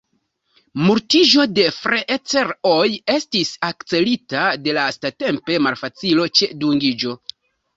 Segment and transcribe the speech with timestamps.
[0.85, 7.17] Multiĝo de freeter-oj estis akcelita de lastatempa malfacilo ĉe dungiĝo.